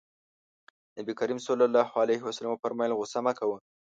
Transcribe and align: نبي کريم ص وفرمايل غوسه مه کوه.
نبي 0.99 1.13
کريم 1.19 1.39
ص 1.45 1.47
وفرمايل 2.53 2.91
غوسه 2.99 3.19
مه 3.25 3.33
کوه. 3.39 3.57